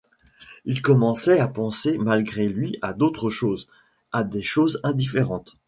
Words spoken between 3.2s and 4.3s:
choses, à